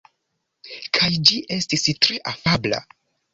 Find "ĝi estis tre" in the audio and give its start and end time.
1.31-2.19